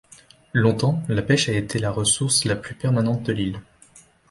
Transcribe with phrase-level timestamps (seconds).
[0.53, 3.61] Longtemps la pêche a été la ressource la plus permanente de l'île.